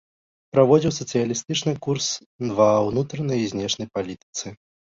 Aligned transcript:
Праводзіў 0.53 0.93
сацыялістычны 0.99 1.71
курс 1.85 2.07
ва 2.63 2.71
ўнутранай 2.89 3.39
і 3.45 3.49
знешняй 3.55 3.89
палітыцы. 3.95 4.59